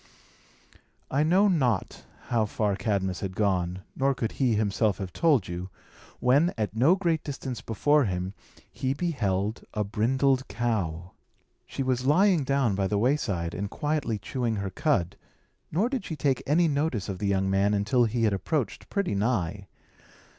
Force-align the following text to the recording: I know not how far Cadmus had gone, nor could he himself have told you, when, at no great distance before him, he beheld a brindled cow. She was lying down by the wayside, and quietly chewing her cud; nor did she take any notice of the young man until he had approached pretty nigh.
I 1.11 1.21
know 1.21 1.47
not 1.47 2.05
how 2.29 2.47
far 2.47 2.75
Cadmus 2.75 3.19
had 3.19 3.35
gone, 3.35 3.83
nor 3.95 4.15
could 4.15 4.31
he 4.31 4.55
himself 4.55 4.97
have 4.97 5.13
told 5.13 5.47
you, 5.47 5.69
when, 6.19 6.55
at 6.57 6.75
no 6.75 6.95
great 6.95 7.23
distance 7.23 7.61
before 7.61 8.05
him, 8.05 8.33
he 8.71 8.95
beheld 8.95 9.63
a 9.75 9.83
brindled 9.83 10.47
cow. 10.47 11.11
She 11.67 11.83
was 11.83 12.03
lying 12.03 12.43
down 12.43 12.73
by 12.73 12.87
the 12.87 12.97
wayside, 12.97 13.53
and 13.53 13.69
quietly 13.69 14.17
chewing 14.17 14.55
her 14.55 14.71
cud; 14.71 15.17
nor 15.71 15.87
did 15.87 16.03
she 16.03 16.15
take 16.15 16.41
any 16.47 16.67
notice 16.67 17.07
of 17.07 17.19
the 17.19 17.27
young 17.27 17.47
man 17.47 17.75
until 17.75 18.05
he 18.05 18.23
had 18.23 18.33
approached 18.33 18.89
pretty 18.89 19.13
nigh. 19.13 19.67